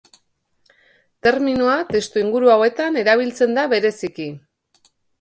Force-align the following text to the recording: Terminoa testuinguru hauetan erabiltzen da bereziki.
Terminoa 1.27 1.77
testuinguru 1.93 2.51
hauetan 2.57 3.01
erabiltzen 3.05 3.57
da 3.61 3.71
bereziki. 3.79 4.31